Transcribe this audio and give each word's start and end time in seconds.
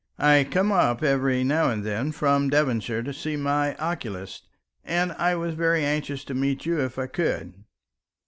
I 0.17 0.47
come 0.49 0.71
up 0.71 1.03
every 1.03 1.43
now 1.43 1.69
and 1.69 1.83
then 1.83 2.11
from 2.11 2.49
Devonshire 2.49 3.03
to 3.03 3.13
see 3.13 3.35
my 3.37 3.75
oculist, 3.75 4.49
and 4.83 5.11
I 5.11 5.35
was 5.35 5.53
very 5.53 5.85
anxious 5.85 6.23
to 6.23 6.33
meet 6.33 6.65
you 6.65 6.79
if 6.79 6.97
I 6.97 7.05
could. 7.05 7.53